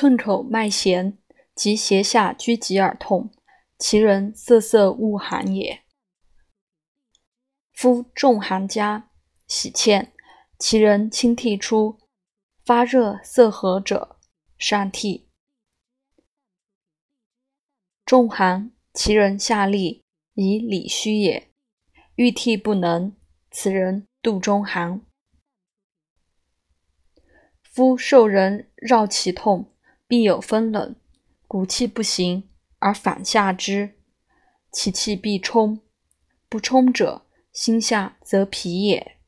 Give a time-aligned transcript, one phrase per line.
[0.00, 1.18] 寸口脉弦
[1.54, 3.30] 及胁下拘急而痛，
[3.76, 5.82] 其人瑟瑟恶寒也。
[7.74, 9.10] 夫重寒家
[9.46, 10.14] 喜欠，
[10.58, 11.98] 其人清涕出，
[12.64, 14.16] 发热色合者，
[14.56, 15.28] 善涕。
[18.06, 21.52] 重寒，其人下利，以理虚也，
[22.14, 23.14] 欲涕不能，
[23.50, 25.02] 此人肚中寒。
[27.62, 29.76] 夫受人绕其痛，
[30.10, 30.96] 必有风冷，
[31.46, 32.48] 骨气不行
[32.80, 33.94] 而反下之，
[34.72, 35.80] 其气必冲，
[36.48, 39.18] 不冲者，心下则疲也。